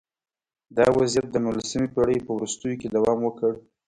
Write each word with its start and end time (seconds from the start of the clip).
دا 0.77 0.85
وضعیت 0.97 1.25
د 1.31 1.35
نولسمې 1.45 1.87
پېړۍ 1.93 2.17
په 2.23 2.31
وروستیو 2.37 2.79
کې 2.81 2.87
دوام 2.95 3.19
وکړ 3.23 3.51